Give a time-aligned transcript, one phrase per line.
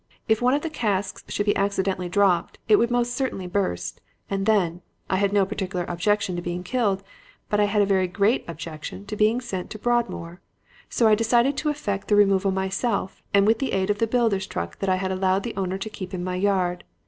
[0.27, 4.81] If one of the casks should be accidentally dropped it would certainly burst, and then
[5.11, 7.03] I had no particular objection to being killed,
[7.51, 10.41] but I had a very great objection to being sent to Broadmoor.
[10.89, 14.79] So I decided to effect the removal myself with the aid of the builder's truck
[14.79, 16.83] that I had allowed the owner to keep in my yard.